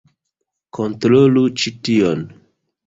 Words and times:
Kontrolu 0.79 1.47
ĉi 1.61 1.77
tion! 1.87 2.27